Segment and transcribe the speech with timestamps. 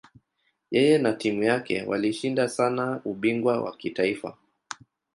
[0.71, 4.37] Yeye na timu yake walishinda sana ubingwa wa kitaifa.